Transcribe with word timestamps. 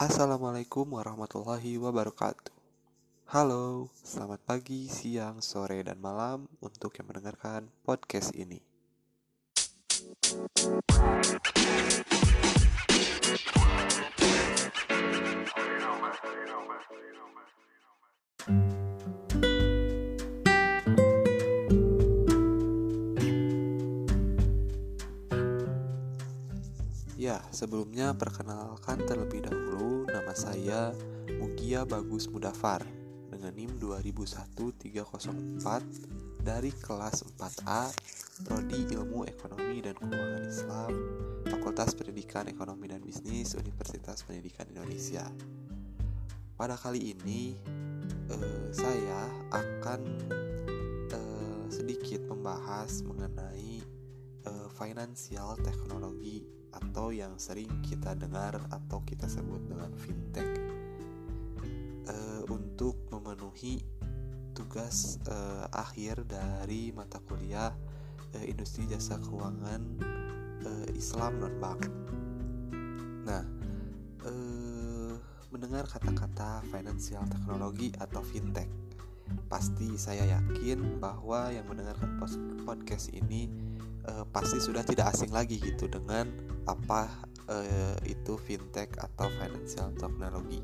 Assalamualaikum 0.00 0.96
warahmatullahi 0.96 1.76
wabarakatuh. 1.76 2.56
Halo, 3.36 3.92
selamat 4.00 4.40
pagi, 4.48 4.88
siang, 4.88 5.44
sore, 5.44 5.84
dan 5.84 6.00
malam 6.00 6.48
untuk 6.64 6.96
yang 6.96 7.12
mendengarkan 7.12 7.68
podcast 7.84 8.32
ini. 8.32 8.64
Ya, 27.20 27.36
sebelumnya 27.52 28.16
perkenalkan 28.16 29.04
terlebih 29.04 29.44
dahulu 29.44 30.08
nama 30.08 30.32
saya 30.32 30.96
Mugia 31.28 31.84
Bagus 31.84 32.24
Mudafar 32.32 32.80
dengan 33.28 33.52
NIM 33.52 33.76
2001-304 33.76 35.60
dari 36.40 36.72
kelas 36.72 37.20
4A 37.36 37.92
Prodi 38.48 38.88
Ilmu 38.96 39.28
Ekonomi 39.28 39.84
dan 39.84 40.00
Keuangan 40.00 40.48
Islam 40.48 40.92
Fakultas 41.44 41.92
Pendidikan 41.92 42.48
Ekonomi 42.48 42.88
dan 42.88 43.04
Bisnis 43.04 43.52
Universitas 43.52 44.24
Pendidikan 44.24 44.64
Indonesia. 44.72 45.28
Pada 46.56 46.80
kali 46.80 47.20
ini 47.20 47.52
eh, 48.32 48.64
saya 48.72 49.28
akan 49.52 50.00
eh, 51.12 51.64
sedikit 51.68 52.24
membahas 52.32 53.04
mengenai 53.04 53.84
eh, 54.48 54.68
financial 54.72 55.60
teknologi 55.60 56.49
atau 57.10 57.26
yang 57.26 57.42
sering 57.42 57.66
kita 57.82 58.14
dengar 58.14 58.54
atau 58.70 59.02
kita 59.02 59.26
sebut 59.26 59.58
dengan 59.66 59.90
fintech 59.98 60.46
uh, 62.06 62.46
untuk 62.46 63.02
memenuhi 63.10 63.82
tugas 64.54 65.18
uh, 65.26 65.66
akhir 65.74 66.22
dari 66.30 66.94
mata 66.94 67.18
kuliah 67.26 67.74
uh, 68.30 68.44
industri 68.46 68.86
jasa 68.86 69.18
keuangan 69.26 69.82
uh, 70.62 70.86
Islam 70.94 71.42
non 71.42 71.58
bank. 71.58 71.90
Nah, 73.26 73.42
uh, 74.30 75.18
mendengar 75.50 75.90
kata-kata 75.90 76.62
financial 76.70 77.26
teknologi 77.26 77.90
atau 77.98 78.22
fintech, 78.22 78.70
pasti 79.50 79.98
saya 79.98 80.30
yakin 80.38 81.02
bahwa 81.02 81.50
yang 81.50 81.66
mendengarkan 81.66 82.22
podcast 82.62 83.10
ini 83.10 83.50
uh, 84.08 84.24
pasti 84.30 84.62
sudah 84.62 84.86
tidak 84.86 85.12
asing 85.12 85.34
lagi 85.34 85.60
gitu 85.60 85.90
dengan 85.90 86.30
apa 86.64 87.08
uh, 87.50 87.96
itu 88.06 88.38
fintech 88.38 88.94
atau 88.96 89.28
financial 89.36 89.90
technology. 89.98 90.62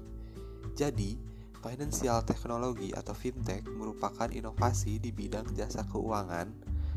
Jadi, 0.76 1.16
financial 1.60 2.20
technology 2.22 2.92
atau 2.92 3.16
fintech 3.16 3.64
merupakan 3.66 4.28
inovasi 4.28 5.00
di 5.00 5.10
bidang 5.10 5.50
jasa 5.56 5.82
keuangan 5.88 6.52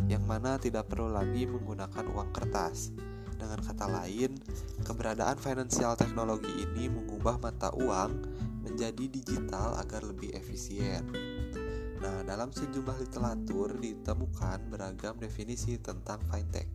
yang 0.07 0.23
mana 0.23 0.55
tidak 0.61 0.87
perlu 0.87 1.11
lagi 1.11 1.43
menggunakan 1.49 2.05
uang 2.11 2.29
kertas. 2.31 2.93
Dengan 3.39 3.59
kata 3.63 3.87
lain, 3.87 4.35
keberadaan 4.83 5.39
financial 5.39 5.95
technology 5.95 6.51
ini 6.59 6.91
mengubah 6.91 7.39
mata 7.39 7.71
uang 7.71 8.11
menjadi 8.67 9.07
digital 9.07 9.79
agar 9.79 10.03
lebih 10.03 10.35
efisien. 10.35 11.07
Nah, 11.99 12.23
dalam 12.23 12.55
sejumlah 12.55 12.95
literatur 12.95 13.75
ditemukan 13.75 14.71
beragam 14.71 15.19
definisi 15.19 15.75
tentang 15.83 16.23
fintech. 16.31 16.71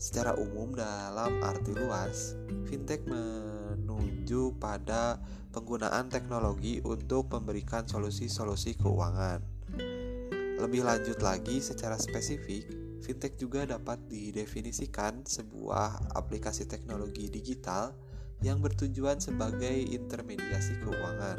Secara 0.00 0.32
umum 0.32 0.72
dalam 0.72 1.44
arti 1.44 1.76
luas, 1.76 2.32
fintech 2.64 3.04
menuju 3.04 4.56
pada 4.56 5.20
penggunaan 5.52 6.08
teknologi 6.08 6.80
untuk 6.80 7.28
memberikan 7.28 7.84
solusi-solusi 7.84 8.80
keuangan. 8.80 9.44
Lebih 10.56 10.88
lanjut 10.88 11.20
lagi 11.20 11.60
secara 11.60 12.00
spesifik, 12.00 12.64
fintech 13.04 13.36
juga 13.36 13.68
dapat 13.68 14.00
didefinisikan 14.08 15.20
sebuah 15.28 16.16
aplikasi 16.16 16.64
teknologi 16.64 17.28
digital 17.28 17.92
yang 18.40 18.64
bertujuan 18.64 19.20
sebagai 19.20 19.76
intermediasi 19.84 20.80
keuangan. 20.80 21.36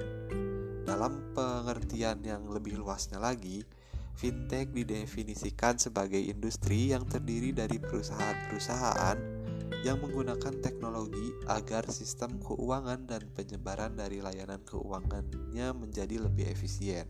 Dalam 0.82 1.34
pengertian 1.38 2.26
yang 2.26 2.50
lebih 2.50 2.82
luasnya 2.82 3.22
lagi, 3.22 3.62
Fintech 4.12 4.70
didefinisikan 4.76 5.82
sebagai 5.82 6.20
industri 6.20 6.94
yang 6.94 7.08
terdiri 7.10 7.56
dari 7.56 7.82
perusahaan-perusahaan 7.82 9.18
yang 9.82 9.98
menggunakan 9.98 10.62
teknologi 10.62 11.34
agar 11.50 11.90
sistem 11.90 12.38
keuangan 12.38 13.10
dan 13.10 13.26
penyebaran 13.34 13.98
dari 13.98 14.22
layanan 14.22 14.62
keuangannya 14.62 15.74
menjadi 15.74 16.22
lebih 16.22 16.54
efisien. 16.54 17.10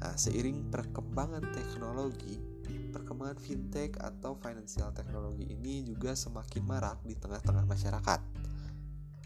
Nah, 0.00 0.16
seiring 0.16 0.72
perkembangan 0.72 1.44
teknologi, 1.52 2.40
perkembangan 2.92 3.36
fintech 3.36 4.00
atau 4.00 4.38
financial 4.40 4.88
technology 4.96 5.52
ini 5.52 5.84
juga 5.84 6.16
semakin 6.16 6.64
marak 6.64 6.98
di 7.04 7.12
tengah-tengah 7.18 7.68
masyarakat. 7.68 8.20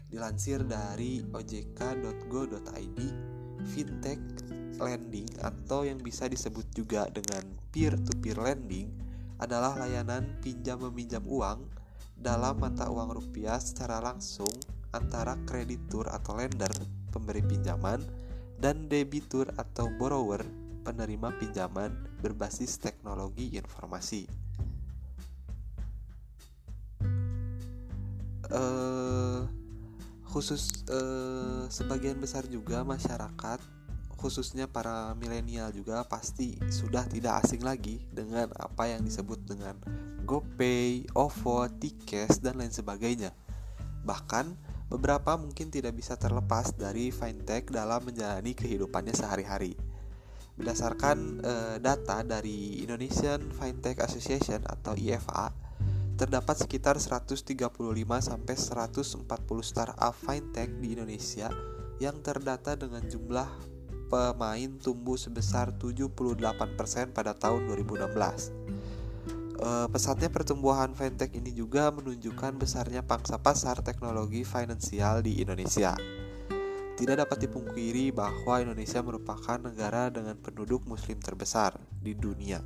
Dilansir 0.09 0.65
dari 0.65 1.21
ojk.go.id, 1.21 2.99
fintech 3.69 4.21
lending 4.81 5.29
atau 5.43 5.85
yang 5.85 6.01
bisa 6.01 6.25
disebut 6.25 6.65
juga 6.73 7.05
dengan 7.13 7.45
peer-to-peer 7.69 8.39
lending 8.41 8.89
adalah 9.37 9.77
layanan 9.77 10.39
pinjam 10.41 10.81
meminjam 10.81 11.21
uang 11.29 11.67
dalam 12.17 12.57
mata 12.59 12.89
uang 12.89 13.15
rupiah 13.15 13.61
secara 13.61 14.01
langsung 14.03 14.51
antara 14.91 15.37
kreditur 15.45 16.09
atau 16.09 16.35
lender 16.35 16.71
pemberi 17.13 17.45
pinjaman 17.45 18.01
dan 18.59 18.89
debitur 18.91 19.47
atau 19.55 19.87
borrower 19.95 20.43
penerima 20.83 21.31
pinjaman 21.37 21.93
berbasis 22.19 22.81
teknologi 22.81 23.53
informasi. 23.55 24.25
Uh, 28.49 29.45
khusus 30.29 30.69
uh, 30.93 31.65
sebagian 31.67 32.21
besar 32.21 32.45
juga 32.45 32.85
masyarakat 32.85 33.59
khususnya 34.19 34.67
para 34.67 35.15
milenial 35.15 35.71
juga 35.71 36.03
pasti 36.03 36.59
sudah 36.67 37.07
tidak 37.07 37.39
asing 37.47 37.63
lagi 37.63 38.03
dengan 38.11 38.51
apa 38.59 38.91
yang 38.91 39.01
disebut 39.07 39.47
dengan 39.47 39.79
GoPay, 40.27 41.09
OVO, 41.15 41.71
Tikes, 41.79 42.43
dan 42.43 42.59
lain 42.59 42.69
sebagainya. 42.69 43.31
Bahkan 44.03 44.45
beberapa 44.91 45.39
mungkin 45.39 45.71
tidak 45.71 45.95
bisa 45.95 46.19
terlepas 46.19 46.75
dari 46.75 47.15
fintech 47.15 47.71
dalam 47.71 48.05
menjalani 48.05 48.51
kehidupannya 48.53 49.15
sehari-hari. 49.15 49.73
Berdasarkan 50.59 51.39
e, 51.39 51.53
data 51.79 52.19
dari 52.27 52.83
Indonesian 52.83 53.47
Fintech 53.55 54.03
Association 54.03 54.67
atau 54.67 54.93
IFA, 54.99 55.55
terdapat 56.19 56.67
sekitar 56.67 56.99
135 56.99 57.47
sampai 58.19 58.55
140 58.59 59.23
startup 59.63 60.11
fintech 60.11 60.67
di 60.83 60.99
Indonesia 60.99 61.47
yang 62.03 62.19
terdata 62.19 62.75
dengan 62.75 63.07
jumlah 63.07 63.47
pemain 64.11 64.71
tumbuh 64.83 65.15
sebesar 65.15 65.71
78% 65.79 67.15
pada 67.15 67.31
tahun 67.31 67.71
2016. 67.71 68.51
Uh, 69.59 69.87
pesatnya 69.87 70.27
pertumbuhan 70.27 70.91
fintech 70.91 71.31
ini 71.31 71.55
juga 71.55 71.87
menunjukkan 71.87 72.51
besarnya 72.59 72.99
pangsa 72.99 73.39
pasar 73.39 73.79
teknologi 73.79 74.43
finansial 74.43 75.23
di 75.23 75.39
Indonesia. 75.39 75.95
Tidak 76.99 77.15
dapat 77.15 77.47
dipungkiri 77.47 78.11
bahwa 78.11 78.59
Indonesia 78.59 78.99
merupakan 78.99 79.55
negara 79.55 80.11
dengan 80.11 80.35
penduduk 80.35 80.83
muslim 80.83 81.15
terbesar 81.23 81.79
di 81.95 82.11
dunia. 82.11 82.59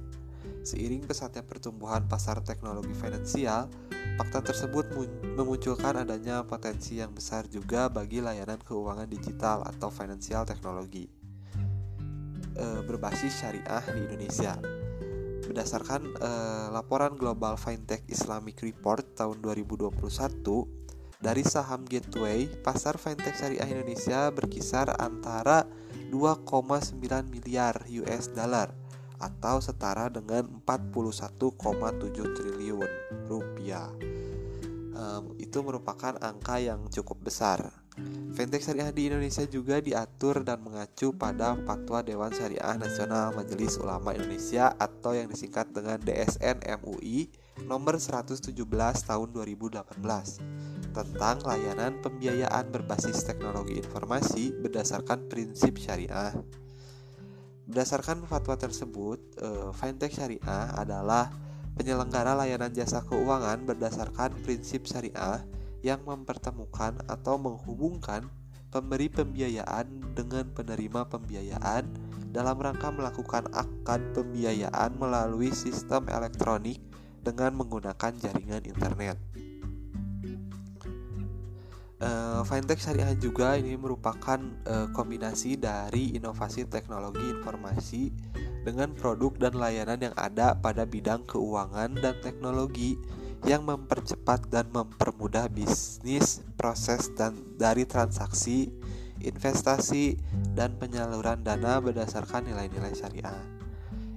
Seiring 0.63 1.03
pesatnya 1.03 1.44
pertumbuhan 1.44 2.07
pasar 2.07 2.40
teknologi 2.40 2.96
finansial, 2.96 3.68
fakta 4.16 4.39
tersebut 4.39 4.95
memunculkan 5.36 6.00
adanya 6.00 6.48
potensi 6.48 7.04
yang 7.04 7.12
besar 7.12 7.51
juga 7.51 7.92
bagi 7.92 8.24
layanan 8.24 8.63
keuangan 8.63 9.12
digital 9.12 9.68
atau 9.68 9.92
financial 9.92 10.48
teknologi 10.48 11.12
e, 12.56 12.65
berbasis 12.88 13.44
syariah 13.44 13.83
di 13.92 14.00
Indonesia. 14.07 14.56
Berdasarkan 15.44 16.01
e, 16.15 16.31
laporan 16.71 17.19
Global 17.19 17.59
Fintech 17.59 18.07
Islamic 18.07 18.63
Report 18.63 19.04
tahun 19.19 19.44
2021 19.44 20.00
dari 21.19 21.44
saham 21.44 21.83
Gateway, 21.83 22.48
pasar 22.63 23.00
fintech 23.00 23.36
syariah 23.36 23.68
Indonesia 23.68 24.27
berkisar 24.31 24.92
antara 24.95 25.68
2,9 26.12 27.00
miliar 27.31 27.83
US 28.04 28.31
dollar 28.31 28.82
atau 29.23 29.63
setara 29.63 30.11
dengan 30.11 30.43
41,7 30.67 32.35
triliun 32.35 32.91
rupiah. 33.31 33.87
Um, 34.93 35.33
itu 35.39 35.63
merupakan 35.63 36.13
angka 36.21 36.59
yang 36.59 36.85
cukup 36.91 37.23
besar. 37.23 37.83
Fintech 38.33 38.65
syariah 38.65 38.89
di 38.89 39.05
Indonesia 39.05 39.45
juga 39.45 39.77
diatur 39.77 40.41
dan 40.41 40.65
mengacu 40.65 41.13
pada 41.13 41.53
Fatwa 41.61 42.01
Dewan 42.01 42.33
Syariah 42.33 42.73
Nasional 42.73 43.37
Majelis 43.37 43.77
Ulama 43.77 44.17
Indonesia 44.17 44.73
atau 44.81 45.13
yang 45.13 45.29
disingkat 45.29 45.69
dengan 45.69 46.01
DSN 46.01 46.65
MUI 46.81 47.29
nomor 47.69 48.01
117 48.01 48.49
tahun 49.05 49.27
2018. 49.29 49.83
tentang 50.93 51.41
layanan 51.41 51.97
pembiayaan 52.05 52.69
berbasis 52.69 53.25
teknologi 53.25 53.81
informasi 53.81 54.53
berdasarkan 54.61 55.25
prinsip 55.25 55.81
syariah. 55.81 56.37
Berdasarkan 57.63 58.27
fatwa 58.27 58.60
tersebut, 58.60 59.19
eh, 59.39 59.69
fintech 59.71 60.12
syariah 60.12 60.75
adalah 60.75 61.31
penyelenggara 61.80 62.36
layanan 62.36 62.75
jasa 62.75 63.00
keuangan 63.07 63.63
berdasarkan 63.63 64.36
prinsip 64.44 64.83
syariah 64.83 65.39
yang 65.80 66.04
mempertemukan 66.04 67.00
atau 67.07 67.39
menghubungkan 67.39 68.27
pemberi 68.68 69.07
pembiayaan 69.07 70.15
dengan 70.18 70.50
penerima 70.51 71.07
pembiayaan 71.07 71.88
dalam 72.33 72.57
rangka 72.57 72.89
melakukan 72.89 73.48
akad 73.54 74.01
pembiayaan 74.12 74.98
melalui 75.00 75.54
sistem 75.54 76.09
elektronik 76.09 76.81
dengan 77.24 77.56
menggunakan 77.56 78.12
jaringan 78.19 78.66
internet. 78.68 79.16
Uh, 82.03 82.44
fintech 82.44 82.83
syariah 82.83 83.15
juga 83.15 83.55
ini 83.55 83.79
merupakan 83.79 84.35
uh, 84.67 84.91
kombinasi 84.91 85.55
dari 85.55 86.11
inovasi 86.11 86.67
teknologi 86.67 87.23
informasi 87.31 88.11
dengan 88.67 88.91
produk 88.91 89.31
dan 89.39 89.55
layanan 89.55 90.11
yang 90.11 90.15
ada 90.19 90.51
pada 90.59 90.83
bidang 90.83 91.23
keuangan 91.23 91.95
dan 91.95 92.19
teknologi 92.19 93.00
yang 93.47 93.63
mempercepat 93.63 94.51
dan 94.51 94.67
mempermudah 94.75 95.47
bisnis, 95.47 96.44
proses 96.59 97.07
dan 97.15 97.39
dari 97.55 97.88
transaksi, 97.88 98.67
investasi 99.23 100.19
dan 100.59 100.75
penyaluran 100.75 101.39
dana 101.39 101.79
berdasarkan 101.79 102.51
nilai-nilai 102.51 102.91
syariah. 102.99 103.39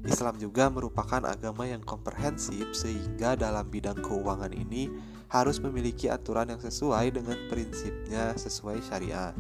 Islam 0.06 0.38
juga 0.42 0.70
merupakan 0.70 1.22
agama 1.22 1.66
yang 1.66 1.82
komprehensif 1.82 2.74
sehingga 2.74 3.38
dalam 3.38 3.66
bidang 3.66 3.98
keuangan 4.02 4.54
ini 4.54 4.90
harus 5.26 5.58
memiliki 5.58 6.06
aturan 6.06 6.46
yang 6.50 6.62
sesuai 6.62 7.14
dengan 7.14 7.38
prinsipnya 7.50 8.34
sesuai 8.38 8.78
syariah. 8.87 9.34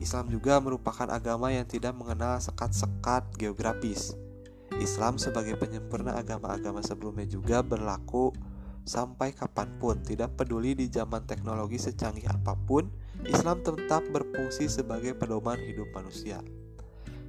Islam 0.00 0.28
juga 0.28 0.60
merupakan 0.60 1.08
agama 1.08 1.52
yang 1.52 1.64
tidak 1.68 1.96
mengenal 1.96 2.40
sekat-sekat 2.40 3.26
geografis. 3.40 4.14
Islam 4.76 5.16
sebagai 5.16 5.56
penyempurna 5.56 6.20
agama-agama 6.20 6.84
sebelumnya 6.84 7.24
juga 7.24 7.64
berlaku 7.64 8.32
sampai 8.86 9.32
kapan 9.34 9.72
pun, 9.80 9.98
tidak 10.04 10.36
peduli 10.36 10.76
di 10.76 10.86
zaman 10.86 11.24
teknologi 11.26 11.80
secanggih 11.80 12.28
apa 12.28 12.54
pun, 12.54 12.86
Islam 13.24 13.64
tetap 13.64 14.04
berfungsi 14.12 14.68
sebagai 14.68 15.16
pedoman 15.16 15.58
hidup 15.58 15.90
manusia. 15.96 16.38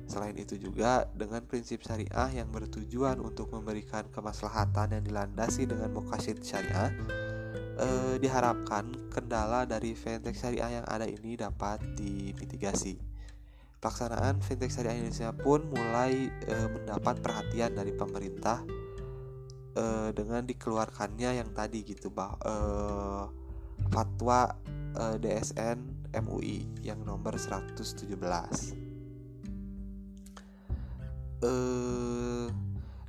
Selain 0.08 0.36
itu 0.40 0.56
juga 0.56 1.08
dengan 1.18 1.44
prinsip 1.44 1.84
syariah 1.84 2.32
yang 2.32 2.48
bertujuan 2.48 3.20
untuk 3.20 3.52
memberikan 3.52 4.08
kemaslahatan 4.12 5.00
yang 5.00 5.04
dilandasi 5.04 5.68
dengan 5.68 5.92
mukasid 5.92 6.40
syariah 6.46 6.96
eh, 7.78 8.16
diharapkan 8.18 9.10
kendala 9.14 9.70
dari 9.70 9.94
fintech 9.94 10.34
syariah 10.34 10.82
yang 10.82 10.86
ada 10.90 11.06
ini 11.06 11.38
dapat 11.38 11.82
dimitigasi. 11.98 12.98
Pelaksanaan 13.78 14.42
fintech 14.42 14.74
syariah 14.74 14.98
Indonesia 14.98 15.30
pun 15.34 15.70
mulai 15.70 16.30
eh, 16.30 16.68
mendapat 16.74 17.22
perhatian 17.22 17.78
dari 17.78 17.94
pemerintah 17.94 18.66
eh, 19.78 20.10
dengan 20.12 20.42
dikeluarkannya 20.42 21.38
yang 21.38 21.50
tadi 21.54 21.86
gitu 21.86 22.10
bah 22.10 22.34
eh, 22.42 23.26
fatwa 23.94 24.50
eh, 24.98 25.16
DSN 25.22 26.10
MUI 26.18 26.82
yang 26.82 27.06
nomor 27.06 27.38
117 27.38 28.18
eh, 31.46 32.27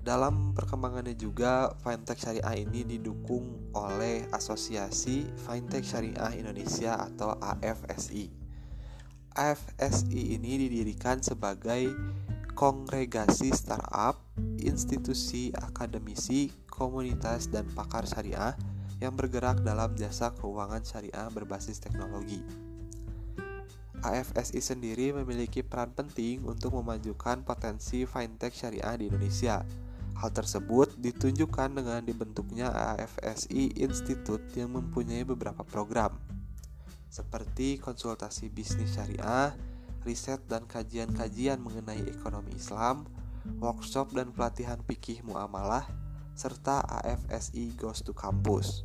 dalam 0.03 0.55
perkembangannya 0.55 1.19
juga 1.19 1.75
fintech 1.83 2.23
syariah 2.23 2.65
ini 2.65 2.87
didukung 2.87 3.73
oleh 3.75 4.25
Asosiasi 4.31 5.27
Fintech 5.45 5.85
Syariah 5.85 6.33
Indonesia 6.39 6.97
atau 6.97 7.37
AFSI. 7.39 8.31
AFSI 9.35 10.39
ini 10.39 10.67
didirikan 10.67 11.23
sebagai 11.23 11.93
kongregasi 12.59 13.55
startup, 13.55 14.19
institusi 14.59 15.55
akademisi, 15.55 16.50
komunitas 16.67 17.47
dan 17.47 17.67
pakar 17.71 18.03
syariah 18.03 18.59
yang 18.99 19.15
bergerak 19.15 19.62
dalam 19.62 19.95
jasa 19.95 20.35
keuangan 20.35 20.83
syariah 20.83 21.31
berbasis 21.31 21.79
teknologi. 21.79 22.43
AFSI 23.99 24.62
sendiri 24.62 25.11
memiliki 25.11 25.67
peran 25.67 25.91
penting 25.91 26.47
untuk 26.47 26.79
memajukan 26.79 27.43
potensi 27.43 28.06
fintech 28.06 28.55
syariah 28.55 28.95
di 28.95 29.11
Indonesia. 29.11 29.62
Hal 30.19 30.35
tersebut 30.35 30.99
ditunjukkan 30.99 31.79
dengan 31.79 32.03
dibentuknya 32.03 32.75
AFSI 32.75 33.79
Institute 33.79 34.43
yang 34.59 34.75
mempunyai 34.75 35.23
beberapa 35.23 35.62
program 35.62 36.19
seperti 37.09 37.81
konsultasi 37.81 38.53
bisnis 38.53 38.94
syariah, 38.94 39.56
riset 40.05 40.44
dan 40.47 40.69
kajian-kajian 40.69 41.59
mengenai 41.59 42.05
ekonomi 42.05 42.53
Islam, 42.55 43.09
workshop 43.59 44.12
dan 44.12 44.31
pelatihan 44.31 44.79
fikih 44.85 45.25
muamalah, 45.25 45.88
serta 46.37 46.85
AFSI 46.85 47.75
Goes 47.81 48.05
to 48.05 48.12
Campus. 48.12 48.85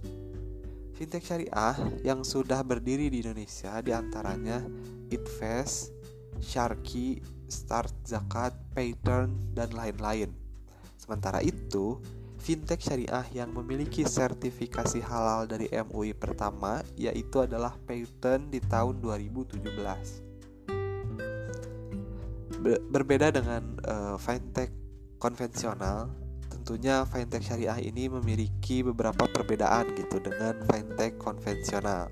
Fintech 0.95 1.25
syariah 1.25 1.75
yang 2.06 2.24
sudah 2.24 2.63
berdiri 2.63 3.12
di 3.12 3.21
Indonesia 3.21 3.81
di 3.83 3.91
antaranya 3.91 4.63
Itfest, 5.12 5.91
Sharky, 6.39 7.19
Start 7.50 7.94
Zakat, 8.07 8.56
Payturn, 8.74 9.53
dan 9.53 9.74
lain-lain. 9.75 10.43
Sementara 11.03 11.44
itu, 11.44 12.00
fintech 12.39 12.79
syariah 12.79 13.27
yang 13.35 13.51
memiliki 13.51 14.07
sertifikasi 14.07 15.03
halal 15.03 15.44
dari 15.44 15.67
MUI 15.67 16.15
pertama 16.15 16.79
yaitu 16.95 17.44
adalah 17.44 17.75
Payturn 17.83 18.47
di 18.47 18.63
tahun 18.63 19.03
2017. 19.03 19.67
Berbeda 22.88 23.35
dengan 23.35 23.75
uh, 23.83 24.15
fintech 24.15 24.71
konvensional, 25.19 26.07
tentunya 26.47 27.03
fintech 27.03 27.44
syariah 27.44 27.83
ini 27.83 28.07
memiliki 28.07 28.79
beberapa 28.79 29.27
perbedaan 29.27 29.91
gitu 30.00 30.23
dengan 30.23 30.55
fintech 30.71 31.19
konvensional. 31.19 32.07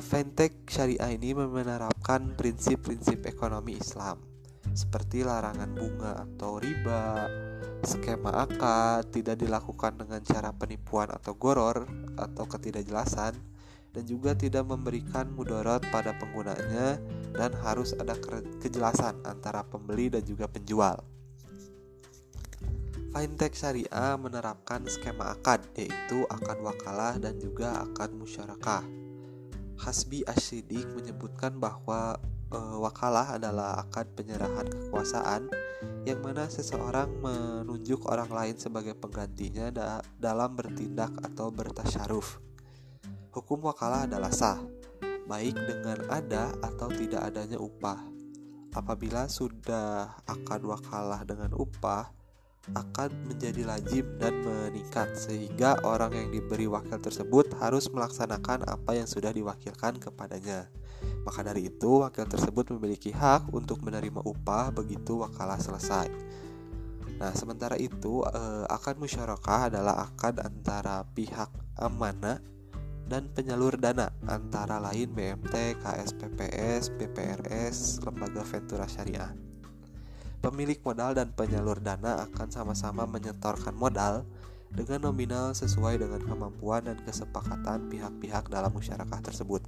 Fintech 0.00 0.64
syariah 0.72 1.20
ini 1.20 1.36
menerapkan 1.36 2.32
prinsip-prinsip 2.32 3.28
ekonomi 3.28 3.76
Islam 3.76 4.32
seperti 4.72 5.20
larangan 5.22 5.70
bunga 5.70 6.12
atau 6.24 6.58
riba, 6.58 7.28
skema 7.84 8.48
akad, 8.48 9.12
tidak 9.12 9.38
dilakukan 9.38 10.00
dengan 10.00 10.20
cara 10.24 10.50
penipuan 10.50 11.12
atau 11.12 11.36
goror 11.36 11.84
atau 12.16 12.44
ketidakjelasan, 12.48 13.36
dan 13.94 14.02
juga 14.04 14.34
tidak 14.34 14.66
memberikan 14.66 15.30
mudarat 15.30 15.86
pada 15.94 16.16
penggunanya 16.18 16.98
dan 17.30 17.54
harus 17.62 17.94
ada 17.94 18.18
kejelasan 18.58 19.22
antara 19.22 19.62
pembeli 19.62 20.10
dan 20.10 20.26
juga 20.26 20.50
penjual. 20.50 20.98
Fintech 23.14 23.54
syariah 23.54 24.18
menerapkan 24.18 24.82
skema 24.90 25.38
akad 25.38 25.62
yaitu 25.78 26.26
akad 26.26 26.58
wakalah 26.58 27.14
dan 27.22 27.38
juga 27.38 27.86
akad 27.86 28.10
musyarakah. 28.10 28.82
Hasbi 29.78 30.26
Asyidik 30.26 30.90
menyebutkan 30.98 31.54
bahwa 31.62 32.18
e, 32.50 32.58
wakalah 32.58 33.38
adalah 33.38 33.86
akad 33.86 34.10
penyerahan 34.18 34.66
kekuasaan 34.66 35.46
yang 36.04 36.20
mana 36.20 36.44
seseorang 36.52 37.08
menunjuk 37.24 38.04
orang 38.12 38.28
lain 38.28 38.56
sebagai 38.60 38.92
penggantinya 38.92 39.72
da 39.72 40.04
dalam 40.20 40.52
bertindak 40.52 41.08
atau 41.24 41.48
bertasyaruf. 41.48 42.44
Hukum 43.32 43.64
wakalah 43.64 44.04
adalah 44.04 44.28
sah, 44.28 44.60
baik 45.24 45.56
dengan 45.56 46.04
ada 46.12 46.52
atau 46.60 46.92
tidak 46.92 47.24
adanya 47.32 47.56
upah. 47.56 48.04
Apabila 48.76 49.32
sudah 49.32 50.20
akad 50.28 50.60
wakalah 50.60 51.24
dengan 51.24 51.56
upah, 51.56 52.12
akan 52.72 53.28
menjadi 53.28 53.68
lazim 53.68 54.16
dan 54.16 54.32
meningkat 54.40 55.12
sehingga 55.12 55.76
orang 55.84 56.16
yang 56.16 56.28
diberi 56.32 56.64
wakil 56.64 56.96
tersebut 56.96 57.52
harus 57.60 57.92
melaksanakan 57.92 58.64
apa 58.64 58.96
yang 58.96 59.04
sudah 59.04 59.28
diwakilkan 59.36 60.00
kepadanya. 60.00 60.72
Maka 61.28 61.44
dari 61.44 61.68
itu, 61.68 62.00
wakil 62.00 62.24
tersebut 62.24 62.72
memiliki 62.76 63.12
hak 63.12 63.52
untuk 63.52 63.84
menerima 63.84 64.24
upah 64.24 64.72
begitu 64.72 65.20
wakalah 65.20 65.60
selesai. 65.60 66.08
Nah, 67.20 67.32
sementara 67.36 67.76
itu, 67.76 68.24
eh, 68.24 68.64
akad 68.72 68.96
musyarakah 68.96 69.68
adalah 69.68 70.08
akad 70.08 70.40
antara 70.40 71.04
pihak 71.12 71.52
amanah 71.76 72.40
dan 73.04 73.28
penyalur 73.28 73.76
dana 73.76 74.08
antara 74.24 74.80
lain 74.80 75.12
BMT, 75.12 75.76
KSPPS, 75.84 76.88
BPRS, 76.96 78.00
Lembaga 78.00 78.40
Ventura 78.48 78.88
Syariah. 78.88 79.43
Pemilik 80.44 80.76
modal 80.84 81.16
dan 81.16 81.32
penyalur 81.32 81.80
dana 81.80 82.28
akan 82.28 82.52
sama-sama 82.52 83.08
menyetorkan 83.08 83.72
modal 83.72 84.28
dengan 84.68 85.08
nominal 85.08 85.56
sesuai 85.56 85.96
dengan 85.96 86.20
kemampuan 86.20 86.84
dan 86.84 87.00
kesepakatan 87.00 87.88
pihak-pihak 87.88 88.52
dalam 88.52 88.68
masyarakat 88.68 89.20
tersebut. 89.24 89.64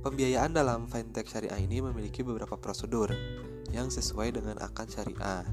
Pembiayaan 0.00 0.56
dalam 0.56 0.88
fintech 0.88 1.28
syariah 1.28 1.60
ini 1.60 1.84
memiliki 1.84 2.24
beberapa 2.24 2.56
prosedur 2.56 3.12
yang 3.68 3.92
sesuai 3.92 4.40
dengan 4.40 4.56
akad 4.64 4.88
syariah. 4.88 5.44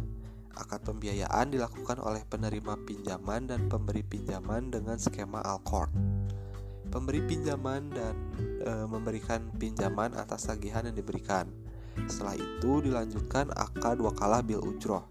Akad 0.56 0.88
pembiayaan 0.88 1.52
dilakukan 1.52 2.00
oleh 2.00 2.24
penerima 2.24 2.88
pinjaman 2.88 3.52
dan 3.52 3.68
pemberi 3.68 4.08
pinjaman 4.08 4.72
dengan 4.72 4.96
skema 4.96 5.44
Alcor. 5.44 5.92
pemberi 6.88 7.20
pinjaman 7.20 7.92
dan 7.92 8.16
e, 8.64 8.72
memberikan 8.88 9.52
pinjaman 9.60 10.16
atas 10.16 10.48
tagihan 10.48 10.88
yang 10.88 10.96
diberikan. 10.96 11.65
Setelah 12.04 12.36
itu 12.36 12.84
dilanjutkan 12.84 13.50
akad 13.56 14.04
wakalah 14.04 14.44
bil 14.44 14.60
ujroh, 14.60 15.08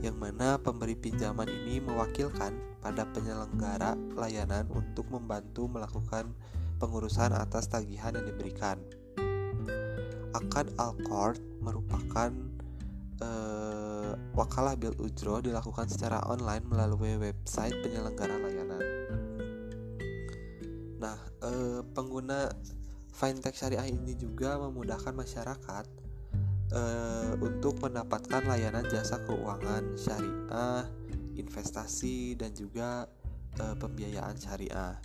yang 0.00 0.16
mana 0.16 0.56
pemberi 0.56 0.96
pinjaman 0.96 1.46
ini 1.46 1.78
mewakilkan 1.78 2.56
pada 2.82 3.06
penyelenggara 3.14 3.94
layanan 4.18 4.66
untuk 4.74 5.06
membantu 5.12 5.70
melakukan 5.70 6.34
pengurusan 6.82 7.30
atas 7.30 7.70
tagihan 7.70 8.16
yang 8.16 8.26
diberikan. 8.26 8.80
Akad 10.34 10.72
al 10.80 10.98
merupakan 11.62 12.32
eh, 13.22 14.12
wakalah 14.34 14.74
bil 14.74 14.96
ujro 14.98 15.38
dilakukan 15.38 15.86
secara 15.86 16.18
online 16.26 16.66
melalui 16.66 17.14
website 17.20 17.78
penyelenggara 17.86 18.34
layanan. 18.40 18.84
Nah, 20.98 21.18
eh, 21.46 21.80
pengguna 21.94 22.50
fintech 23.14 23.54
syariah 23.54 23.86
ini 23.86 24.18
juga 24.18 24.58
memudahkan 24.58 25.14
masyarakat 25.14 26.01
eh, 26.72 27.32
untuk 27.38 27.78
mendapatkan 27.78 28.42
layanan 28.48 28.84
jasa 28.88 29.20
keuangan 29.28 29.94
syariah, 29.94 30.88
investasi, 31.36 32.34
dan 32.34 32.56
juga 32.56 33.06
eh, 33.60 33.76
pembiayaan 33.76 34.36
syariah. 34.40 34.96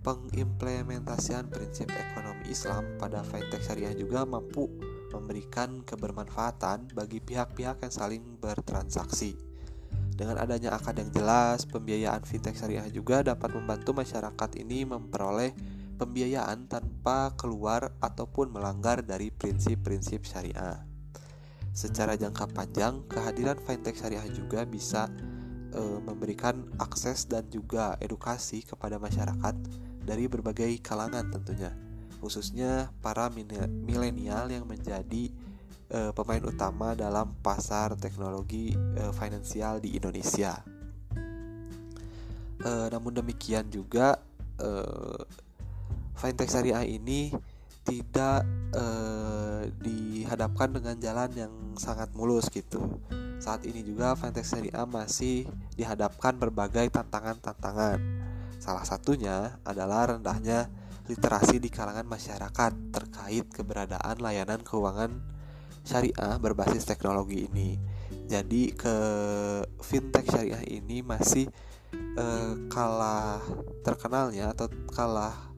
Pengimplementasian 0.00 1.52
prinsip 1.52 1.92
ekonomi 1.92 2.48
Islam 2.48 2.96
pada 2.96 3.20
fintech 3.20 3.60
syariah 3.60 3.92
juga 3.92 4.24
mampu 4.24 4.64
memberikan 5.12 5.84
kebermanfaatan 5.84 6.96
bagi 6.96 7.20
pihak-pihak 7.20 7.84
yang 7.84 7.92
saling 7.92 8.24
bertransaksi. 8.40 9.36
Dengan 10.16 10.40
adanya 10.40 10.76
akad 10.76 11.00
yang 11.00 11.12
jelas, 11.12 11.68
pembiayaan 11.68 12.24
fintech 12.24 12.56
syariah 12.56 12.88
juga 12.88 13.20
dapat 13.20 13.52
membantu 13.56 13.92
masyarakat 13.92 14.50
ini 14.56 14.88
memperoleh 14.88 15.52
pembiayaan 16.00 16.64
tanpa 16.64 17.36
keluar 17.36 17.92
ataupun 18.00 18.56
melanggar 18.56 19.04
dari 19.04 19.28
prinsip-prinsip 19.28 20.24
syariah. 20.24 20.89
Secara 21.70 22.18
jangka 22.18 22.50
panjang, 22.50 23.06
kehadiran 23.06 23.58
fintech 23.62 23.94
syariah 23.98 24.26
juga 24.30 24.66
bisa 24.66 25.06
e, 25.70 25.80
memberikan 26.02 26.66
akses 26.82 27.30
dan 27.30 27.46
juga 27.46 27.94
edukasi 28.02 28.66
kepada 28.66 28.98
masyarakat 28.98 29.54
dari 30.02 30.26
berbagai 30.26 30.82
kalangan 30.82 31.30
tentunya 31.30 31.70
khususnya 32.20 32.92
para 33.00 33.32
milenial 33.32 34.52
yang 34.52 34.68
menjadi 34.68 35.32
uh, 35.90 36.12
pemain 36.12 36.44
utama 36.44 36.92
dalam 36.92 37.32
pasar 37.40 37.96
teknologi 37.96 38.76
uh, 38.76 39.10
finansial 39.16 39.80
di 39.80 39.96
Indonesia. 39.96 40.60
Uh, 42.60 42.92
namun 42.92 43.16
demikian 43.16 43.72
juga 43.72 44.20
uh, 44.60 45.20
fintech 46.12 46.52
syariah 46.52 46.84
ini 46.84 47.32
tidak 47.90 48.46
uh, 48.78 49.66
dihadapkan 49.82 50.70
dengan 50.70 50.94
jalan 51.02 51.30
yang 51.34 51.52
sangat 51.74 52.14
mulus 52.14 52.46
gitu. 52.54 53.02
Saat 53.42 53.66
ini 53.66 53.82
juga 53.82 54.14
fintech 54.14 54.46
syariah 54.46 54.86
masih 54.86 55.50
dihadapkan 55.74 56.38
berbagai 56.38 56.92
tantangan-tantangan 56.94 57.98
Salah 58.60 58.84
satunya 58.84 59.56
adalah 59.64 60.12
rendahnya 60.12 60.68
literasi 61.08 61.56
di 61.58 61.72
kalangan 61.72 62.04
masyarakat 62.04 62.92
terkait 62.92 63.48
keberadaan 63.48 64.20
layanan 64.20 64.60
keuangan 64.60 65.16
syariah 65.80 66.36
berbasis 66.36 66.84
teknologi 66.84 67.48
ini. 67.48 67.80
Jadi 68.28 68.76
ke 68.76 68.96
fintech 69.80 70.28
syariah 70.28 70.60
ini 70.68 71.00
masih 71.00 71.48
eh, 71.96 72.52
kalah 72.68 73.40
terkenalnya 73.80 74.52
atau 74.52 74.68
kalah 74.92 75.49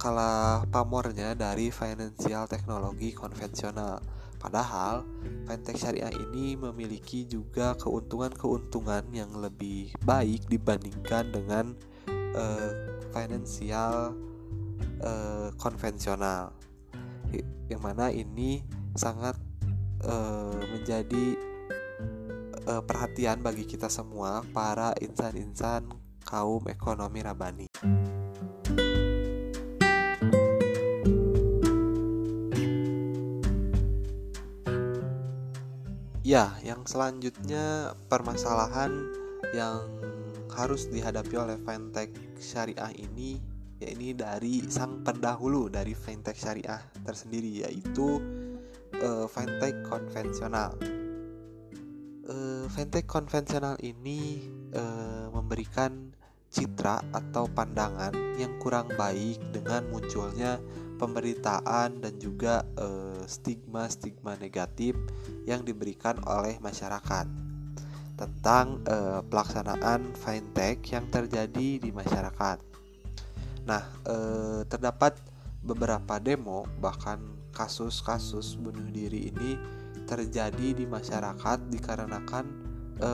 kalah 0.00 0.64
pamornya 0.72 1.36
dari 1.36 1.68
financial 1.68 2.48
teknologi 2.48 3.12
konvensional. 3.12 4.00
Padahal 4.42 5.06
fintech 5.46 5.78
syariah 5.78 6.10
ini 6.10 6.58
memiliki 6.58 7.22
juga 7.28 7.78
keuntungan-keuntungan 7.78 9.06
yang 9.14 9.30
lebih 9.38 9.94
baik 10.02 10.50
dibandingkan 10.50 11.30
dengan 11.30 11.78
uh, 12.34 12.70
finansial 13.14 14.16
uh, 15.04 15.48
konvensional. 15.60 16.50
Yang 17.70 17.80
mana 17.86 18.10
ini 18.10 18.66
sangat 18.98 19.38
uh, 20.02 20.58
menjadi 20.74 21.38
uh, 22.66 22.82
perhatian 22.82 23.38
bagi 23.46 23.62
kita 23.62 23.86
semua 23.86 24.42
para 24.50 24.90
insan-insan 24.98 25.86
kaum 26.26 26.66
ekonomi 26.66 27.22
rabani. 27.22 28.21
Ya, 36.32 36.56
yang 36.64 36.88
selanjutnya 36.88 37.92
permasalahan 38.08 38.88
yang 39.52 39.84
harus 40.48 40.88
dihadapi 40.88 41.36
oleh 41.36 41.60
fintech 41.60 42.08
syariah 42.40 42.88
ini 42.96 43.36
ya 43.76 43.92
ini 43.92 44.16
dari 44.16 44.64
sang 44.64 45.04
pendahulu 45.04 45.68
dari 45.68 45.92
fintech 45.92 46.40
syariah 46.40 46.80
tersendiri 47.04 47.68
yaitu 47.68 48.16
uh, 48.96 49.28
fintech 49.28 49.76
konvensional. 49.84 50.72
Uh, 52.24 52.64
fintech 52.72 53.04
konvensional 53.04 53.76
ini 53.84 54.48
uh, 54.72 55.28
memberikan 55.36 56.16
citra 56.48 57.04
atau 57.12 57.44
pandangan 57.44 58.16
yang 58.40 58.56
kurang 58.56 58.88
baik 58.96 59.36
dengan 59.52 59.84
munculnya 59.92 60.56
pemberitaan 61.02 61.98
dan 61.98 62.14
juga 62.22 62.62
stigma-stigma 63.26 64.38
negatif 64.38 64.94
yang 65.50 65.66
diberikan 65.66 66.14
oleh 66.22 66.62
masyarakat 66.62 67.26
tentang 68.22 68.78
uh, 68.86 69.18
pelaksanaan 69.26 70.14
fintech 70.14 70.78
yang 70.94 71.10
terjadi 71.10 71.82
di 71.82 71.90
masyarakat. 71.90 72.62
Nah, 73.66 73.82
uh, 74.06 74.62
terdapat 74.70 75.18
beberapa 75.66 76.22
demo 76.22 76.62
bahkan 76.78 77.18
kasus-kasus 77.50 78.54
bunuh 78.62 78.86
diri 78.94 79.30
ini 79.34 79.58
terjadi 80.06 80.74
di 80.74 80.84
masyarakat 80.86 81.58
dikarenakan 81.70 82.70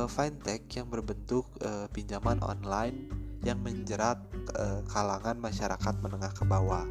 fintech 0.09 0.69
yang 0.77 0.89
berbentuk 0.89 1.49
pinjaman 1.97 2.37
online 2.45 3.09
yang 3.41 3.61
menjerat 3.63 4.19
uh, 4.57 4.81
kalangan 4.91 5.37
masyarakat 5.39 5.95
menengah 6.03 6.33
ke 6.35 6.45
bawah. 6.45 6.85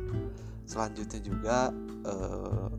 Selanjutnya 0.67 1.24
juga 1.24 1.71
uh, 2.03 2.69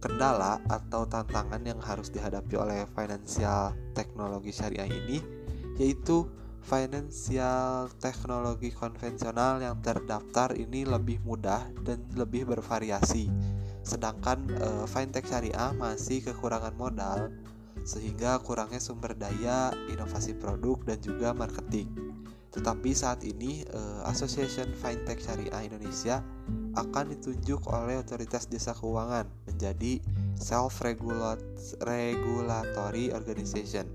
kendala 0.00 0.60
atau 0.68 1.04
tantangan 1.08 1.60
yang 1.64 1.80
harus 1.80 2.08
dihadapi 2.12 2.56
oleh 2.56 2.84
financial 2.92 3.72
teknologi 3.96 4.52
syariah 4.52 4.88
ini 4.88 5.20
yaitu 5.80 6.28
financial 6.64 7.88
teknologi 8.00 8.72
konvensional 8.72 9.60
yang 9.60 9.80
terdaftar 9.80 10.52
ini 10.56 10.84
lebih 10.84 11.20
mudah 11.24 11.68
dan 11.84 12.04
lebih 12.16 12.44
bervariasi 12.44 13.32
sedangkan 13.84 14.48
uh, 14.60 14.84
fintech 14.88 15.28
syariah 15.28 15.72
masih 15.76 16.24
kekurangan 16.24 16.72
modal 16.72 17.28
sehingga 17.84 18.40
kurangnya 18.40 18.80
sumber 18.80 19.12
daya, 19.12 19.68
inovasi 19.92 20.32
produk 20.32 20.80
dan 20.88 20.98
juga 21.04 21.36
marketing. 21.36 21.92
Tetapi 22.54 22.94
saat 22.94 23.26
ini 23.26 23.66
uh, 23.74 24.06
Association 24.06 24.70
Fintech 24.78 25.18
Syariah 25.18 25.66
Indonesia 25.66 26.22
akan 26.78 27.10
ditunjuk 27.10 27.66
oleh 27.66 27.98
otoritas 27.98 28.46
jasa 28.46 28.70
keuangan 28.78 29.26
menjadi 29.50 29.98
self 30.38 30.78
regulatory 31.82 33.10
organization 33.10 33.90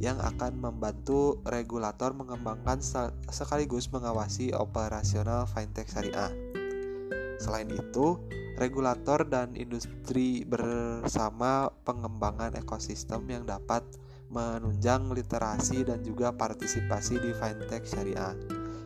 yang 0.00 0.16
akan 0.22 0.56
membantu 0.56 1.42
regulator 1.44 2.16
mengembangkan 2.16 2.80
sekaligus 3.28 3.92
mengawasi 3.92 4.54
operasional 4.56 5.44
fintech 5.44 5.92
syariah. 5.92 6.32
Selain 7.36 7.68
itu, 7.68 8.16
regulator 8.56 9.28
dan 9.28 9.52
industri 9.58 10.48
bersama 10.48 11.68
pengembangan 11.84 12.56
ekosistem 12.56 13.28
yang 13.28 13.44
dapat 13.44 13.84
menunjang 14.30 15.10
literasi 15.10 15.82
dan 15.82 16.06
juga 16.06 16.30
partisipasi 16.30 17.18
di 17.18 17.30
fintech 17.34 17.82
syariah 17.82 18.38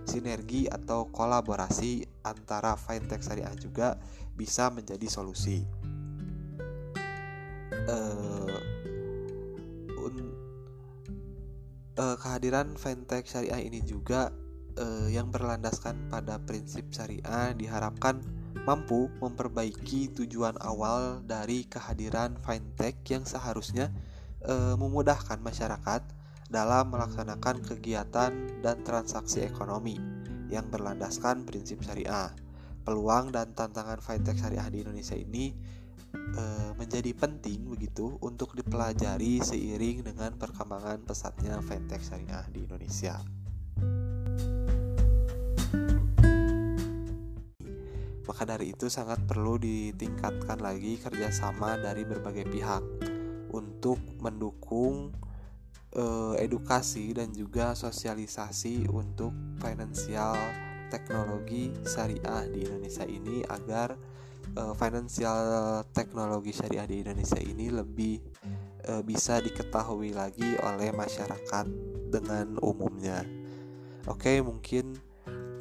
sinergi 0.05 0.69
atau 0.69 1.09
kolaborasi 1.09 2.05
antara 2.25 2.77
fintech 2.77 3.25
syariah 3.25 3.53
juga 3.57 3.97
bisa 4.37 4.69
menjadi 4.73 5.05
solusi. 5.09 5.65
Uh, 7.85 8.57
un, 10.01 10.15
uh, 12.01 12.17
kehadiran 12.17 12.77
fintech 12.81 13.29
syariah 13.29 13.61
ini 13.61 13.85
juga 13.85 14.33
uh, 14.81 15.09
yang 15.13 15.29
berlandaskan 15.29 16.09
pada 16.09 16.41
prinsip 16.41 16.89
syariah 16.89 17.53
diharapkan 17.53 18.21
mampu 18.65 19.13
memperbaiki 19.21 20.15
tujuan 20.17 20.57
awal 20.65 21.21
dari 21.27 21.69
kehadiran 21.69 22.39
fintech 22.41 22.97
yang 23.13 23.29
seharusnya 23.29 23.93
uh, 24.47 24.77
memudahkan 24.77 25.41
masyarakat 25.41 26.03
dalam 26.49 26.93
melaksanakan 26.93 27.65
kegiatan 27.65 28.33
dan 28.61 28.77
transaksi 28.85 29.43
ekonomi 29.43 29.97
yang 30.53 30.69
berlandaskan 30.69 31.49
prinsip 31.49 31.81
syariah. 31.83 32.33
Peluang 32.85 33.33
dan 33.33 33.57
tantangan 33.57 33.99
fintech 33.99 34.37
syariah 34.37 34.69
di 34.69 34.85
Indonesia 34.85 35.17
ini 35.17 35.57
e, 36.13 36.45
menjadi 36.77 37.17
penting 37.17 37.65
begitu 37.65 38.21
untuk 38.21 38.53
dipelajari 38.53 39.41
seiring 39.41 40.05
dengan 40.05 40.37
perkembangan 40.37 41.01
pesatnya 41.01 41.65
fintech 41.65 42.05
syariah 42.05 42.45
di 42.53 42.61
Indonesia. 42.61 43.17
Maka 48.25 48.43
dari 48.45 48.77
itu 48.77 48.93
sangat 48.93 49.25
perlu 49.25 49.57
ditingkatkan 49.57 50.61
lagi 50.61 51.01
kerjasama 51.01 51.81
dari 51.81 52.05
berbagai 52.05 52.45
pihak 52.53 53.14
untuk 53.55 54.03
mendukung 54.19 55.15
eh, 55.95 56.35
edukasi 56.43 57.15
dan 57.15 57.31
juga 57.31 57.79
sosialisasi 57.79 58.91
untuk 58.91 59.31
finansial 59.63 60.35
teknologi 60.91 61.71
syariah 61.87 62.47
di 62.51 62.67
Indonesia 62.67 63.07
ini 63.07 63.43
agar 63.47 63.99
uh, 64.55 64.75
financial 64.77 65.83
teknologi 65.91 66.53
syariah 66.55 66.87
di 66.87 67.03
Indonesia 67.03 67.41
ini 67.41 67.67
lebih 67.73 68.21
uh, 68.89 69.03
bisa 69.03 69.43
diketahui 69.43 70.15
lagi 70.15 70.55
oleh 70.63 70.95
masyarakat 70.95 71.67
dengan 72.13 72.61
umumnya. 72.63 73.25
Oke, 74.07 74.39
mungkin 74.45 74.95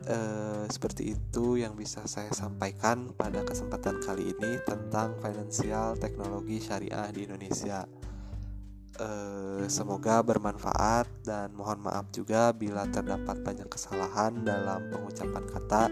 uh, 0.07 0.65
seperti 0.67 1.15
itu 1.15 1.59
yang 1.59 1.77
bisa 1.77 2.03
saya 2.07 2.31
sampaikan 2.31 3.11
pada 3.15 3.43
kesempatan 3.43 3.99
kali 4.03 4.31
ini 4.33 4.59
tentang 4.63 5.15
financial 5.19 5.95
teknologi 5.99 6.59
syariah 6.59 7.07
di 7.11 7.27
Indonesia. 7.27 7.87
Eh, 8.93 9.65
semoga 9.73 10.21
bermanfaat 10.21 11.25
dan 11.25 11.49
mohon 11.57 11.81
maaf 11.81 12.13
juga 12.13 12.53
bila 12.53 12.85
terdapat 12.85 13.41
banyak 13.41 13.65
kesalahan 13.65 14.45
dalam 14.45 14.85
pengucapan 14.93 15.43
kata. 15.49 15.83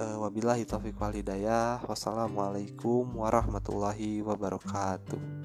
Uh, 0.00 0.16
wabillahi 0.16 0.64
taufiq 0.64 0.96
wal 0.96 1.12
hidayah. 1.12 1.84
Wassalamualaikum 1.84 3.04
warahmatullahi 3.04 4.24
wabarakatuh. 4.24 5.39